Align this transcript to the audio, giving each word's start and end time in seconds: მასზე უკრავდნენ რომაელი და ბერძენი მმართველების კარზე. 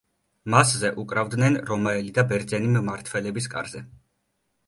მასზე 0.53 0.89
უკრავდნენ 1.01 1.59
რომაელი 1.71 2.13
და 2.17 2.25
ბერძენი 2.33 2.71
მმართველების 2.77 3.49
კარზე. 3.55 3.83